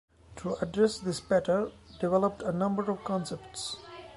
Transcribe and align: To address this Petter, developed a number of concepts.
To 0.37 0.55
address 0.63 0.97
this 0.97 1.19
Petter, 1.19 1.71
developed 1.99 2.41
a 2.41 2.51
number 2.51 2.89
of 2.89 3.03
concepts. 3.03 3.77